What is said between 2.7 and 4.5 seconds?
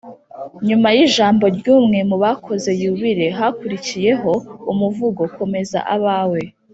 yubile, hakurikiyeho